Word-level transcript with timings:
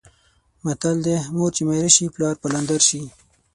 متل 0.63 0.97
دی: 1.05 1.17
مور 1.35 1.51
چې 1.55 1.61
میره 1.69 1.89
شي 1.95 2.05
پلار 2.13 2.35
پلندر 2.41 2.81
شي. 2.87 3.01